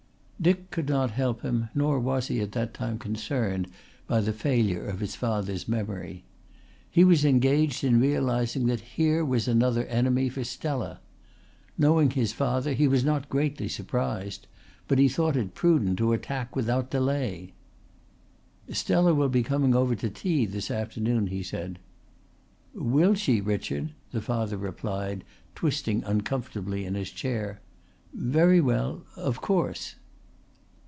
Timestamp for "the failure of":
4.21-4.99